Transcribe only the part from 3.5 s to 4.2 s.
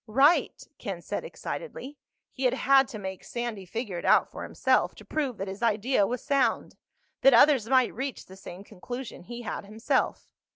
figure it